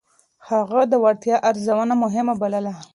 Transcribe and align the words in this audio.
هغه 0.49 0.81
د 0.91 0.93
وړتيا 1.03 1.37
ارزونه 1.49 1.93
مهمه 2.03 2.33
بلله. 2.41 2.73